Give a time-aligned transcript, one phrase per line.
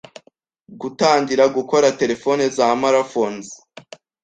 [0.81, 3.49] Gutangira gukora telefone za Mara Phones